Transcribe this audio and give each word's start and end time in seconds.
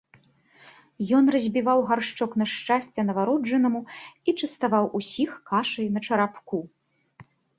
Ён 1.17 1.25
разбіваў 1.35 1.79
гаршчок 1.89 2.31
на 2.43 2.47
шчасце 2.53 2.99
нованароджанаму 3.11 3.81
і 4.31 4.35
частаваў 4.39 4.85
усіх 5.01 5.29
кашай 5.51 5.87
на 5.99 6.03
чарапку. 6.07 6.57